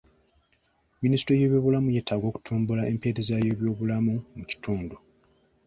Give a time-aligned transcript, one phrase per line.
[1.01, 4.95] Minisitule y'ebyobulamu yeetaaga okutumbula empeereza y'ebyobulamu mu kitundu.